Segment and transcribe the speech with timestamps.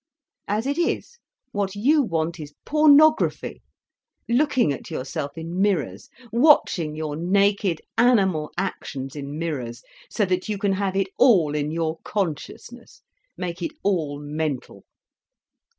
[0.47, 1.19] As it is,
[1.51, 9.37] what you want is pornography—looking at yourself in mirrors, watching your naked animal actions in
[9.37, 13.03] mirrors, so that you can have it all in your consciousness,
[13.37, 14.85] make it all mental."